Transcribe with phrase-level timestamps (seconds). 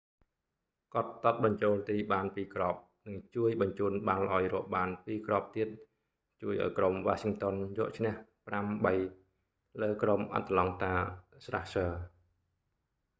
[0.93, 5.69] គាត់ទាត់បញ្ចូលទីបាន 2 គ្រាប់ និងជួយបញ្ជូនបាល់ឲ្យរកបាន 2 គ្រាប់ទៀត
[6.41, 8.13] ជួយឱ្យក្រុម washington យកឈ្នះ
[8.87, 10.93] 5-3 លើក្រុម atlanta
[11.45, 11.97] thrashers